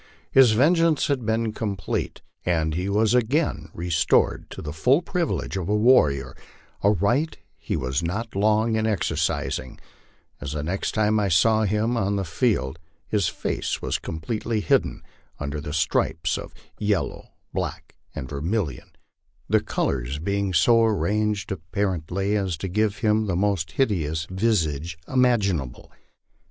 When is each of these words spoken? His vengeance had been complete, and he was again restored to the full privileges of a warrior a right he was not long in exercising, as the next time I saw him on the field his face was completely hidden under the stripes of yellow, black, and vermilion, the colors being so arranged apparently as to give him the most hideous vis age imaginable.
His 0.31 0.53
vengeance 0.53 1.05
had 1.09 1.27
been 1.27 1.53
complete, 1.53 2.23
and 2.43 2.73
he 2.73 2.89
was 2.89 3.13
again 3.13 3.69
restored 3.71 4.49
to 4.49 4.59
the 4.59 4.73
full 4.73 5.03
privileges 5.03 5.61
of 5.61 5.69
a 5.69 5.75
warrior 5.77 6.35
a 6.81 6.89
right 6.89 7.37
he 7.55 7.75
was 7.75 8.01
not 8.01 8.35
long 8.35 8.75
in 8.75 8.87
exercising, 8.87 9.77
as 10.39 10.53
the 10.53 10.63
next 10.63 10.93
time 10.93 11.19
I 11.19 11.27
saw 11.27 11.65
him 11.65 11.97
on 11.97 12.15
the 12.15 12.25
field 12.25 12.79
his 13.07 13.27
face 13.29 13.79
was 13.79 13.99
completely 13.99 14.59
hidden 14.59 15.03
under 15.39 15.61
the 15.61 15.71
stripes 15.71 16.35
of 16.35 16.51
yellow, 16.79 17.33
black, 17.53 17.95
and 18.15 18.27
vermilion, 18.27 18.89
the 19.47 19.61
colors 19.61 20.17
being 20.17 20.51
so 20.51 20.81
arranged 20.83 21.51
apparently 21.51 22.35
as 22.35 22.57
to 22.57 22.67
give 22.67 22.97
him 22.97 23.27
the 23.27 23.35
most 23.35 23.73
hideous 23.73 24.25
vis 24.31 24.65
age 24.65 24.97
imaginable. 25.07 25.91